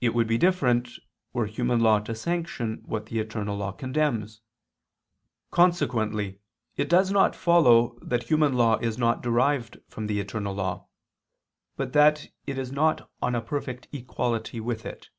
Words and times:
It 0.00 0.14
would 0.14 0.26
be 0.26 0.38
different, 0.38 0.88
were 1.34 1.44
human 1.44 1.80
law 1.80 1.98
to 1.98 2.14
sanction 2.14 2.82
what 2.86 3.04
the 3.04 3.18
eternal 3.18 3.58
law 3.58 3.72
condemns. 3.72 4.40
Consequently 5.50 6.40
it 6.78 6.88
does 6.88 7.10
not 7.12 7.36
follow 7.36 7.98
that 8.00 8.22
human 8.22 8.54
law 8.54 8.78
is 8.78 8.96
not 8.96 9.20
derived 9.22 9.76
from 9.86 10.06
the 10.06 10.18
eternal 10.18 10.54
law, 10.54 10.88
but 11.76 11.92
that 11.92 12.28
it 12.46 12.56
is 12.56 12.72
not 12.72 13.10
on 13.20 13.34
a 13.34 13.42
perfect 13.42 13.86
equality 13.92 14.60
with 14.60 14.86
it. 14.86 15.10